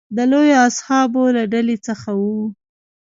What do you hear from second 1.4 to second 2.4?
ډلې څخه و.